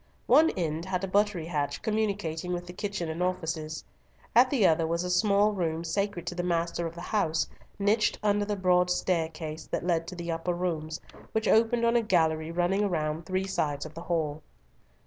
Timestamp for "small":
5.11-5.51